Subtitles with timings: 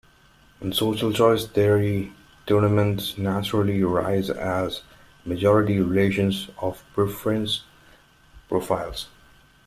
[0.61, 2.11] In social choice theory,
[2.47, 4.81] tournaments naturally arise as
[5.25, 7.65] majority relations of preference
[8.49, 9.09] profiles.